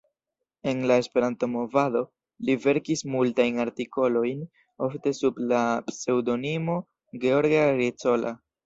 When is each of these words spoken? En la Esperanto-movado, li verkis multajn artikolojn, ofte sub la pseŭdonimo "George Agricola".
En 0.69 0.77
la 0.91 0.95
Esperanto-movado, 1.01 2.01
li 2.47 2.55
verkis 2.65 3.05
multajn 3.17 3.61
artikolojn, 3.67 4.43
ofte 4.89 5.17
sub 5.21 5.45
la 5.53 5.63
pseŭdonimo 5.93 6.83
"George 7.27 7.67
Agricola". 7.71 8.39